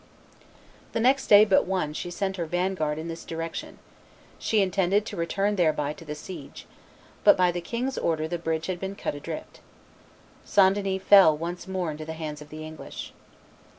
The 0.93 0.99
next 0.99 1.27
day 1.27 1.45
but 1.45 1.67
one 1.67 1.93
she 1.93 2.09
sent 2.09 2.37
her 2.37 2.47
vanguard 2.47 2.97
in 2.97 3.07
this 3.07 3.23
direction; 3.23 3.77
she 4.39 4.59
intended 4.59 5.05
to 5.05 5.15
return 5.15 5.57
thereby 5.57 5.93
to 5.93 6.03
the 6.03 6.15
siege; 6.15 6.65
but, 7.23 7.37
by 7.37 7.51
the 7.51 7.61
king's 7.61 7.99
order, 7.99 8.27
the 8.27 8.39
bridge 8.39 8.65
had 8.65 8.79
been 8.79 8.95
cut 8.95 9.13
adrift. 9.13 9.59
St. 10.43 10.73
Denis 10.73 11.03
fell 11.03 11.37
once 11.37 11.67
more 11.67 11.91
into 11.91 12.03
the 12.05 12.13
hands 12.13 12.41
of 12.41 12.49
the 12.49 12.65
English. 12.65 13.13